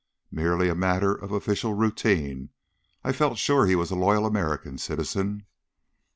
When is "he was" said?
3.67-3.91